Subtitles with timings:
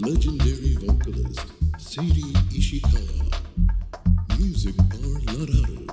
[0.00, 3.28] legendary vocalist Sadie Ishikawa.
[4.38, 5.86] Music Bar Lararu.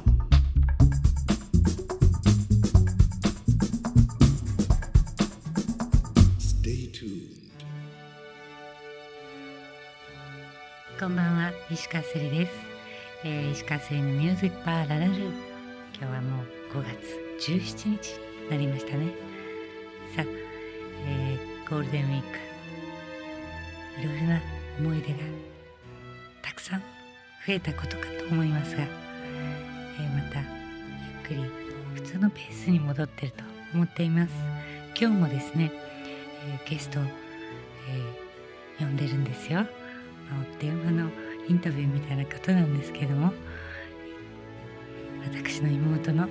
[6.40, 7.35] Stay tuned.
[11.00, 12.52] こんばんは石川せりです、
[13.25, 15.27] えー石川せりのミュージックバーララル今
[16.00, 16.84] 日はもう5
[17.39, 18.13] 月17日
[18.45, 19.07] になりましたね
[20.16, 20.25] さあ、
[21.07, 22.48] えーゴールデンウィーク
[24.00, 24.41] いろいろな
[24.79, 25.20] 思い出が
[26.41, 31.52] たくさん増えたことかと思いますが、えーまたゆっくり
[31.95, 34.31] 普通のペースに戻ってると思っています。
[34.99, 35.72] 今日もですね、
[36.48, 38.30] えーゲストを、えー
[38.80, 39.59] 呼んでるんですよ。
[39.59, 39.67] まあ
[40.58, 41.09] お電話の
[41.50, 43.34] インタビューみたいなことなんですけども
[45.34, 46.30] 私の妹の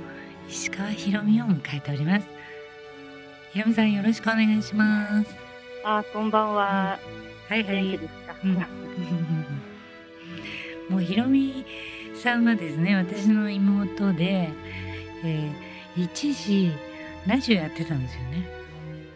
[0.48, 2.26] 石川ひろみを迎えております。
[3.52, 5.36] ひろみさんよろしくお願いします。
[5.84, 6.98] あ、こんばんは。
[7.48, 7.98] はいはい。
[7.98, 8.34] ですか？
[8.44, 8.54] うん。
[10.90, 11.64] もうひろみ
[12.14, 14.48] さんはですね私の妹で、
[15.24, 16.70] えー一時
[17.26, 18.46] ラジオやってたんですよね。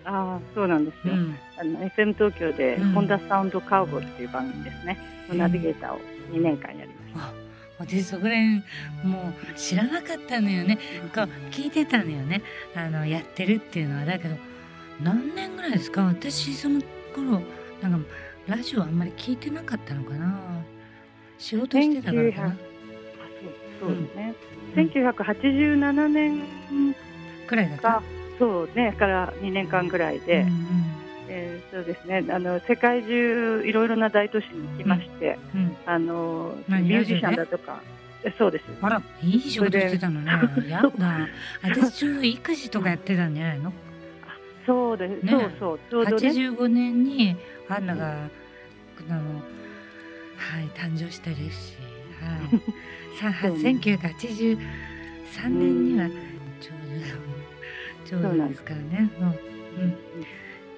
[0.04, 1.14] あ、そうなんですよ。
[1.14, 2.92] うん、あの FM 東京で、うん。
[2.92, 4.98] ホンダサウンドカーイっていう番組ですね。
[5.28, 6.00] のナビゲーターを
[6.32, 7.32] 2年間やりましあ
[7.78, 8.56] 私そこら辺
[9.04, 10.76] もう知らなかったのよね。
[11.14, 12.42] こう聞いてたのよね。
[12.74, 14.04] あのやってるっていうのは。
[14.04, 14.36] だけど
[15.00, 16.02] 何年ぐらいですか？
[16.02, 16.80] 私その
[17.14, 17.40] 頃
[17.88, 18.06] なんか
[18.48, 20.34] ラジオあんまり聞いてなかったのかな。
[21.38, 22.46] 仕事してたからかな。
[22.46, 22.46] 1900た。
[22.46, 22.54] あ、
[23.80, 24.34] そう、ですね。
[24.76, 26.42] 1987年
[27.46, 27.82] くらいだった？
[27.82, 28.02] か、
[28.38, 30.66] そうね、から2年間ぐらいで、うん
[31.28, 32.24] えーそうですね。
[32.30, 35.76] あの世界中いろいろな大都市に行きまして、うんうん。
[35.86, 37.80] あの何ミュージシャンだとか、
[38.24, 38.64] えそうです。
[38.82, 40.30] あらいい仕事してたのね。
[40.68, 41.28] やだ。
[41.62, 43.72] 私ちょうど育児とかやってたんじゃないの？
[44.66, 45.24] そうです。
[45.24, 45.30] ね。
[45.30, 45.80] そうそう。
[45.90, 46.28] ちょうどね。
[46.28, 47.36] 85年に
[47.68, 48.12] アンナが、
[49.08, 49.16] あの
[50.36, 51.76] はい誕生してるし、
[52.20, 52.60] はい、
[53.18, 53.70] さそうね。
[53.70, 56.72] 1983年にはちょ
[58.14, 59.10] うどちょうどですからね。
[59.18, 59.96] そう,、うん、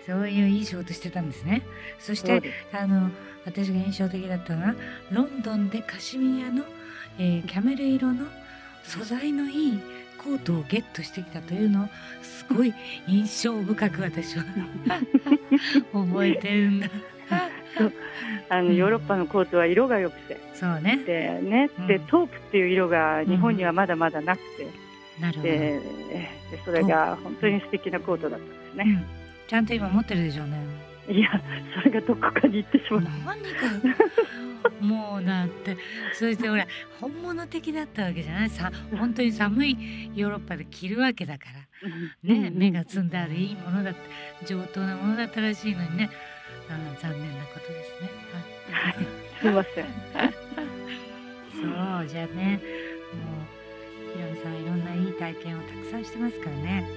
[0.07, 1.63] そういういい仕事してたんですね。
[1.99, 2.43] そして
[2.73, 3.11] あの
[3.45, 4.75] 私が印象的だったのは
[5.11, 6.65] ロンドンでカシミヤの、
[7.19, 8.27] えーキャメル色の
[8.83, 9.81] 素材のいい
[10.25, 11.89] コートをゲットしてきたというのを
[12.23, 12.73] すごい
[13.07, 14.45] 印象深く私は
[15.93, 16.89] 覚えてるんだ。
[18.49, 20.99] あのうんヨーロッパのコートは色が良くて、そうね。
[21.05, 24.67] でね、うんでトープっていう色が日本にはまだまだなくて、
[25.21, 25.49] なるほど。
[25.49, 25.81] でで
[26.65, 28.85] それが本当に素敵なコートだったんですね。
[28.87, 28.89] う
[29.21, 30.57] んちゃんと今持ってるでしょうね。
[31.07, 31.29] いや、
[31.77, 33.11] それがどこかに行ってしまった。
[33.11, 34.05] 何か
[34.81, 35.77] もうだって
[36.15, 36.67] そしてほら
[37.01, 38.51] 本物的だったわけじゃない。
[38.51, 41.65] さ本当に寒いヨーロッパで着るわけだから。
[42.23, 43.95] ね、目が摘んであるいいものだっ
[44.41, 46.11] た上等なものだったらしいのにね。
[46.71, 48.09] あー残念なことですね。
[48.73, 48.95] はい。
[48.95, 49.07] はい。
[49.41, 49.85] すみません。
[51.53, 52.61] そうじゃあね
[53.13, 53.43] も
[54.13, 56.89] うひろみさんいろんないい体験をたくさんしてますからね。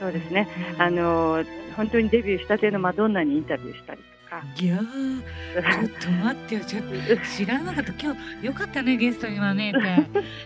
[0.00, 0.48] そうですね。
[0.74, 0.82] うん。
[0.82, 1.44] あの
[1.76, 4.42] 本当にデビューしたてのマドンナにインタビューしたりとか。
[4.56, 5.22] いやー
[5.54, 6.60] ちょっと待ってよ。
[6.64, 6.88] ちょっと
[7.36, 7.92] 知らなかった。
[7.92, 9.78] 今日よかったねゲストに招いて。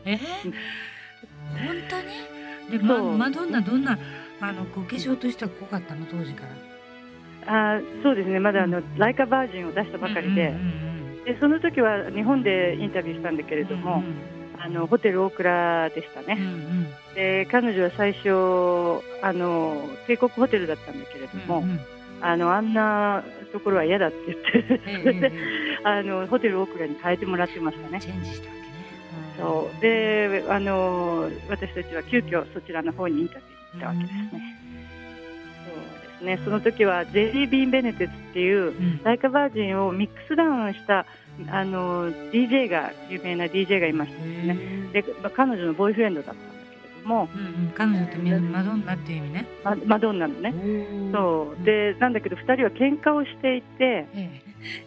[0.04, 0.14] え？
[0.14, 2.78] ー、本当に？
[2.78, 3.98] で、ま、マドンナどんな
[4.40, 6.06] あのご化粧としては濃かったの？
[6.06, 6.44] 当時か
[7.46, 7.74] ら。
[7.76, 8.38] あそうですね。
[8.38, 14.02] まだあの、ライカバージンを出したばかりで、うんうんでその時は日本でインタビューしたんだけれうんども、
[14.58, 16.36] あのホテル大倉でしたうんね。
[16.36, 17.14] うん。
[17.14, 18.28] で彼女は最初
[19.22, 21.80] あの帝国ホテルだったんだけれども、うんうん
[22.22, 25.32] あのあんなところは嫌だって言って、
[25.84, 28.00] あのホテルオークラに変えてもらってましたね。
[28.00, 28.66] チェンジしたわけね。
[29.38, 29.80] そう。
[29.80, 34.56] であの私たちは急遽そちらの方にインタビューに行ったわけですね。
[35.66, 36.38] そうですね。
[36.44, 39.00] その時はジェリー・ビーン・ベネテツっていううん。
[39.02, 41.06] ライカバージンをミックスダウンした
[41.50, 44.22] あの DJ が有名な DJ がいまして
[44.92, 46.51] ででまあ彼女のボーイフレンドだった
[47.04, 49.46] も、うんうん彼女ってみマドンナっていう意味ね。
[49.64, 50.52] まマドンナのね。
[51.12, 51.64] そう。
[51.64, 54.40] でなんだけど2人は喧嘩をしていてえ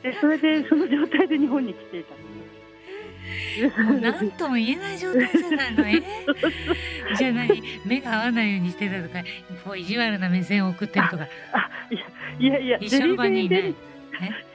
[0.04, 2.18] でそれでその状態で日本に来ていたん
[3.58, 5.88] えですもう何とも言えない状態じゃないの。
[5.88, 6.02] え
[7.18, 9.24] じゃあ何目が合わないようにしてたとか
[9.64, 11.28] こう意地悪な目線を送ってるとか。
[11.54, 12.06] あいや
[12.40, 13.62] いやいや一緒の場にいない。
[13.62, 13.76] ジェリー。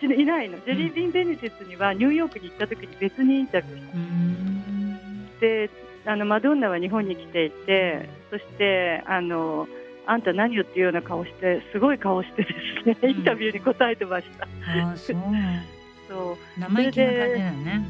[0.00, 0.58] ビーンベネいないの。
[0.58, 5.28] ジェリービーン・ベネテツにはニューヨークに行った時に別にインタビューしうーん。
[5.40, 5.70] て
[6.06, 9.68] あのマドンナは日本に来ていてそしてあの
[10.06, 12.48] あんた何よっていうような顔してすごい顔してで
[12.84, 13.10] すねうん。
[13.10, 14.48] インタビューに答えてました、
[14.96, 15.16] そう。
[16.08, 16.60] そう。
[16.60, 17.86] 生意気な感じだよね。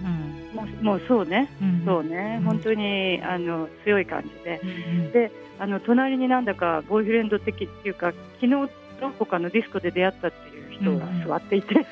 [0.52, 1.50] もうもうそうね。
[1.62, 1.68] うん。
[1.68, 2.44] うんそうね、うん。
[2.44, 4.60] 本当にあの強い感じで。
[4.62, 4.72] うんう
[5.08, 5.12] ん。
[5.12, 8.70] であの隣になんだかボーイフレンド的っていうか昨日
[9.00, 11.74] どこかのディスコで出会ったっていう人が座っていて、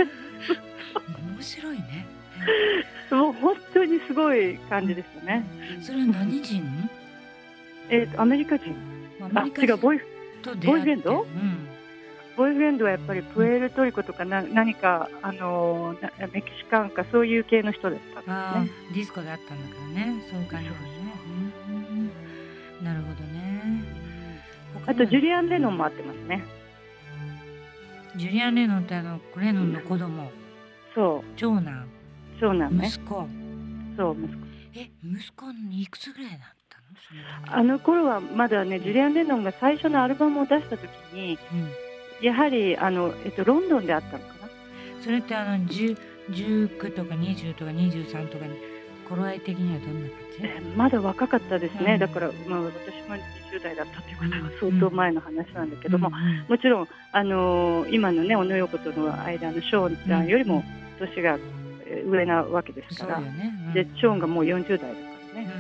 [1.37, 2.18] 面白いね。
[3.11, 5.45] もう本当にすごい感じですよね。
[5.83, 6.65] それは何人？
[7.91, 8.75] えーとアメリカ人
[9.21, 10.01] あアメリカ違うボーイ
[10.45, 11.23] ボーイフレンド？
[11.23, 11.67] うん。
[12.37, 18.89] ボーイフレンドはやっぱりプエルトリコとかな何かあのなメキシカンかそういう系の人だったああ、んですね。
[18.95, 20.23] ディスコであったんだからね。
[20.31, 20.79] そういう感じだね。
[21.69, 22.11] うん
[22.85, 23.83] なるほどね。
[24.87, 26.45] あとジュリリアン・レノンも会ってますね。
[28.17, 30.31] ジュリアンレノンってあのレノンの子供、
[30.95, 31.67] そ長男、う
[32.41, 32.89] そうなんね。
[32.89, 33.27] 息子。
[33.97, 34.39] そう息子
[34.75, 37.59] え、息子にいくつぐらいだったの？
[37.59, 42.27] あの頃はまだねジュリアン・レノンが最初のアルバムを出した時にうん。
[42.27, 44.49] やはりあの、えっと、ロンドンであったのかな？
[45.03, 45.97] それってあの10
[46.31, 48.57] 19とか20とか23とかに
[49.09, 50.47] 頃合い的にはどんな感じ？
[50.47, 52.73] えーまだ若かったですね、うんだから、まあ、私
[53.09, 53.17] も
[53.51, 60.63] 20代だったということはうん相当前の話なんだけども、うんうんもちろん、あのー今のね、小野洋子との間のショーンちゃんよりも
[60.99, 61.68] 年がえー
[62.07, 63.55] 上なわけですから、ね。
[63.69, 63.75] うん。
[63.75, 64.93] でショーンがもう40代だか
[65.35, 65.51] らね、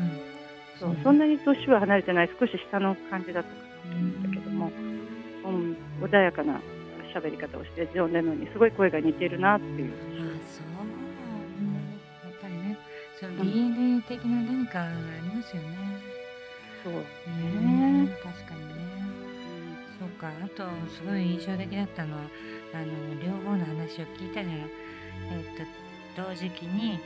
[0.76, 0.90] う、そう。
[0.90, 1.02] ん。
[1.02, 4.72] そんなに年は離れてない、少し下の感じだったかなと思うんだけども、
[5.44, 6.60] うん、穏やかな
[7.14, 9.96] 喋り方をして、ジョン・レノンにすごい声が似てるなっていう、あ
[10.46, 10.86] そう、
[11.60, 12.78] うん、やっぱりね
[13.19, 15.69] その DNA 的な何かがありますよね。
[16.84, 18.75] そう、うんね確かにね。
[19.98, 20.28] そうか。
[20.28, 20.64] あと
[20.94, 22.22] すごい印象的だったのは
[22.75, 22.86] あの
[23.20, 24.56] 両方の話を聞いたじゃない。
[25.32, 25.88] えっと
[26.19, 26.99] 同時期に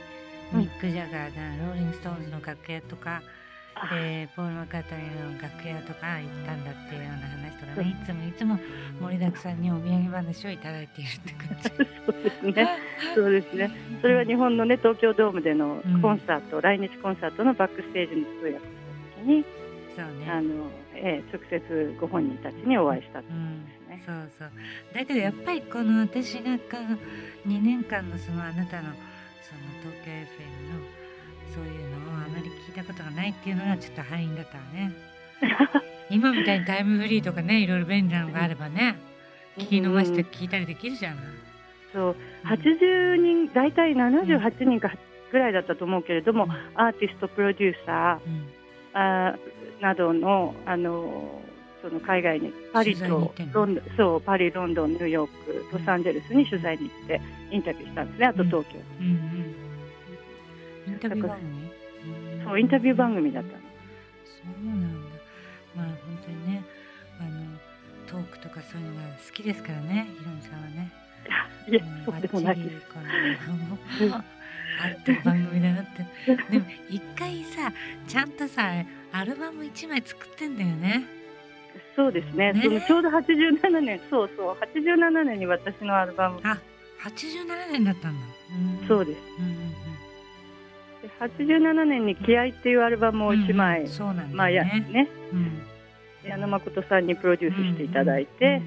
[0.53, 3.21] うんミック・ジャガーがローリング・ストーンズの楽屋とか、
[3.75, 8.59] あでポール・マッカートニーの楽屋とか行ったんだっていうような話とかねいつもいつも
[9.01, 11.69] 盛りだくさんにお土産話をいただいているって感じ。
[12.05, 12.67] そうですね。
[13.15, 13.71] そうですね。
[14.01, 18.65] それは日本のね東京ドームでのうんコンサート、来日コンサートのバックステージの通訳をし
[19.15, 19.45] た時に、
[19.95, 20.31] そうね。
[20.31, 24.03] あの、えー直接ご本人たちにお会いしたうんですね。
[24.05, 24.51] そうそう。
[24.93, 26.97] だけどやっぱりこの私がこの
[27.47, 28.89] 2年間のそのあなたの
[29.41, 30.81] その東京 FM の
[31.53, 34.91] そういうのをあまり聞いたことがないっていうのがちょっと敗因だったわね。
[36.09, 38.97] 今みたいにタイムフリーとかねいろいろ便利なのがあればね
[39.57, 41.25] 聞き逃して聞いたりできるじゃない、
[41.93, 44.91] そう、80人、大体78人か
[45.31, 46.51] ぐらいだったと思うけれども、うん。
[46.75, 48.33] アーティスト、プロデューサうん。
[48.33, 48.45] ー
[48.93, 51.41] あーなどの、あの、
[51.83, 57.21] その海外にパリとロンドン、そう、パリ、ロンドン、ニューヨーク、ロサンゼルスに取材に行って
[57.51, 58.25] インタビューしたんですね。
[58.27, 58.79] あと東京。
[59.01, 59.55] うんうん
[60.85, 63.59] インタビュー番組そう、インタビュー番組だったの。
[63.59, 63.63] そ
[64.61, 65.09] うなんだ。
[65.75, 65.95] まあ本
[66.25, 66.63] 当にね、
[67.19, 67.57] あの
[68.07, 70.91] トークとかそういうのが好きですからね、ひろみさんはね。
[71.67, 72.81] いや、うんそうでもないバッチリ
[74.01, 74.23] このあっ
[75.03, 76.05] た 番組だなって。
[76.51, 77.71] でも一回さ、
[78.07, 78.71] ちゃんとさ、
[79.11, 81.22] アルバム一枚作ってんだよね。
[81.95, 82.53] そうですね。
[82.53, 82.61] ね。
[82.63, 86.57] そのちょうど87年、そうそう、87年に私のアルバム、あ、
[87.03, 88.25] 87年だったんだ。
[88.81, 89.19] うん、そうです。
[89.39, 89.73] うんうん
[91.03, 93.43] で87年に気合っていうアルバムをうん。
[93.43, 93.87] 1枚、うん。
[93.89, 94.87] そうなんまあやね。
[94.89, 95.61] ね、うん。
[96.23, 98.61] 矢野誠さんにプロデュースしていただいて、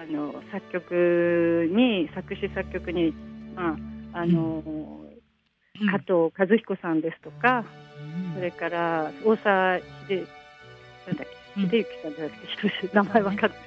[0.00, 3.12] あの作曲に作詞作曲に、
[3.56, 3.76] ま
[4.12, 4.62] ああの
[5.80, 5.86] うん。
[5.90, 7.64] 加藤和彦さんですとか、
[7.98, 8.34] うん。
[8.34, 10.28] それから大沢秀
[11.08, 12.36] なんだっけうん秀幸さんじゃなく
[12.88, 13.60] て名前わかんない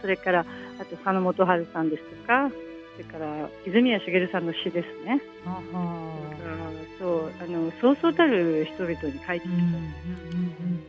[0.00, 0.40] それから
[0.80, 2.50] あと佐野元春さんですとか
[2.96, 5.20] それから泉谷しげるさんの詩ですね。
[5.46, 10.84] あーそうあのそうそうたる人々に書いてうんうんうんうん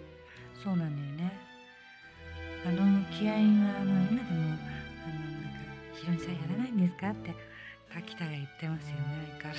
[0.64, 1.38] そうなんだよね。
[2.66, 2.78] あの
[3.16, 4.64] 気合はあの今でもあのなんか
[5.94, 7.34] ひろみさんやらないんですかって
[7.94, 9.04] 滝田が言ってますよね
[9.42, 9.58] 相変わ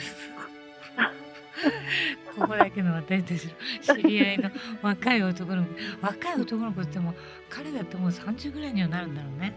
[0.98, 1.20] らず。
[2.38, 3.46] ここだけの私たち
[3.88, 4.50] の知り合いの
[4.82, 5.70] 若い男の子
[6.02, 7.14] 若い男の子っても
[7.48, 9.52] 彼だともう30ぐらいにはなるんだろうね。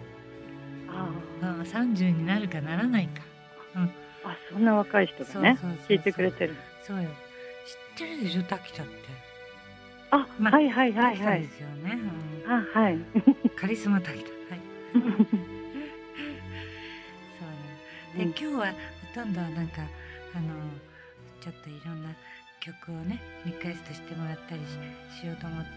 [0.89, 1.09] あ
[1.41, 3.21] ああ30になるかならないか。
[3.75, 3.89] ー
[4.25, 5.57] あそんな若い人がね
[5.87, 7.09] 聞いてくれてるそうよ。
[7.97, 8.43] 知ってるでしょ？
[8.43, 8.93] 滝田って。
[10.11, 11.97] あ、まあはいはいはいはいすよね。
[12.45, 12.99] うんあはい
[13.55, 14.29] カリスマ滝田。
[14.29, 14.59] はい。
[14.93, 15.15] そうね。
[18.17, 18.71] で、うん今日は
[19.13, 19.81] ほとんどなんか
[20.35, 20.53] あの
[21.43, 22.09] ちょっといろんな
[22.61, 25.69] 曲をねリクエストしてもらったりししようと思って、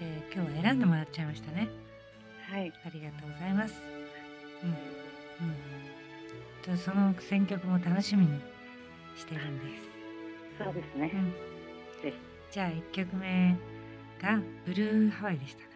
[0.00, 1.68] えー今日は選んでもらっちゃいましたね。
[2.50, 3.82] はいありがとうございます。
[4.62, 6.76] うんうん。
[6.76, 8.40] とその選曲も楽しみに
[9.16, 10.64] してるんです。
[10.64, 11.34] そうですねうん
[12.50, 13.54] じゃあ一曲目
[14.22, 15.68] がブルーハワイでしたか？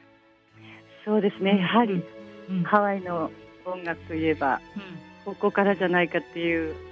[1.04, 2.02] そうですねやはり
[2.48, 2.56] うん。
[2.58, 2.62] うん。
[2.64, 3.30] ハワイの
[3.66, 4.60] 音楽といえば
[5.26, 6.91] ここからじゃないかっていううん。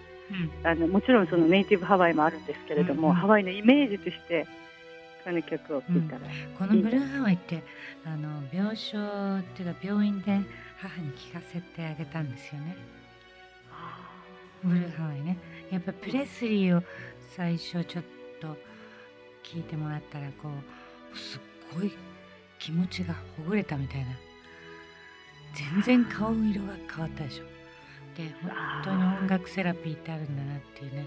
[0.62, 4.46] あのもちろんそのネイティブハワイもあるんですけれども、ハワイのイメージとして
[5.24, 6.20] この曲を聴いたら、
[6.58, 7.62] このブルーハワイって
[8.04, 10.40] あの病床っていうか病院で
[10.78, 12.76] 母に聞かせてあげたんですよね。
[14.62, 15.36] ブルーハワイね。
[15.70, 16.82] やっぱプレスリーを
[17.36, 18.04] 最初ちょっ
[18.40, 18.56] と
[19.42, 20.48] 聞いてもらったらこ
[21.12, 21.40] うすっ
[21.78, 21.92] ごい
[22.58, 24.06] 気持ちがほぐれたみたいな。
[25.54, 27.59] 全然顔色が変わったでしょ
[28.20, 28.52] で本
[28.84, 31.06] 当に音楽セラピーってあるんだなっていうね。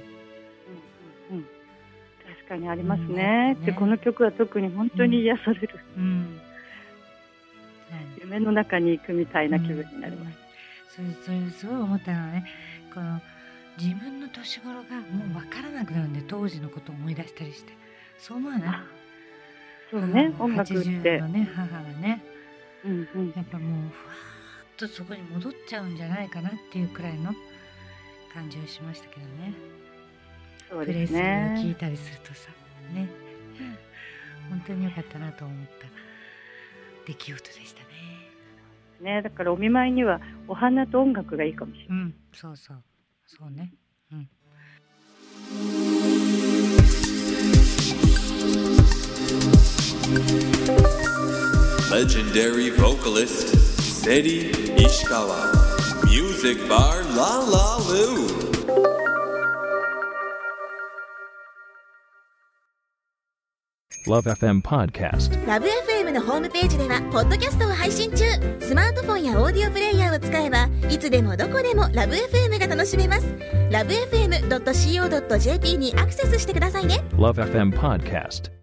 [1.31, 1.45] うんうんうん。
[2.35, 3.55] 確かにありますね。
[3.59, 3.65] うん。
[3.65, 6.39] でこの曲は特に本当に癒される、うん。
[8.19, 10.37] 夢の中に行くみたいな気分になります。
[10.95, 12.45] それそれすごい思ったのはね
[12.93, 13.21] この
[13.77, 17.73] 自分の年頃がもう分からなくなるんで当時のことを思い出したりして。
[18.19, 18.69] そう思わない？
[19.91, 21.27] そうね、母音楽っ80ての。
[21.27, 22.23] ね母がね。
[22.85, 23.33] うんうん。
[23.35, 24.13] やっぱもうふわ
[24.77, 27.33] とそこに戻っちゃうんじゃないかなっていうくらいの
[28.33, 29.53] 感じをしましたけどね。
[30.69, 31.75] そうですプレスリーを聞いね。
[31.75, 32.49] たりするとさ
[32.93, 33.07] ね。
[34.49, 35.87] 本当に良かったなと思った
[37.05, 37.87] 出来事でしたね。
[39.15, 41.97] ね、だからお見舞いにはお花と音楽がいいかもしれない。
[41.97, 42.83] うんそうそう。
[43.25, 43.73] そうね。
[44.11, 44.29] うん。
[51.91, 53.62] Legendary vocalist
[54.03, 55.47] Seri Ishikawa.
[56.11, 58.27] Music bar La La Lu.
[64.05, 65.47] ラ FM Podcast.
[65.47, 68.25] ラブ f m のホームページではポッドキャストを配信中
[68.59, 73.25] スマートフォンやオーディオプレイヤーを使えばいつでもどこでもラブ f m が楽しめます
[73.71, 78.62] ラブ FM.co.jp にアクセスしてくださいね Love FM Podcast.